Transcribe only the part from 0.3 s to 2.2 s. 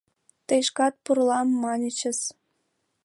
Тый шкат «пурлам» маньычыс.